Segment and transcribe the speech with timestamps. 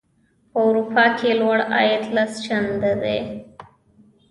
[0.51, 3.19] په اروپا کې لوړ عاید لس چنده دی.